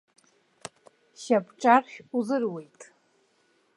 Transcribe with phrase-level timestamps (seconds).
[1.21, 2.81] Шьапҿаршә узыруеит.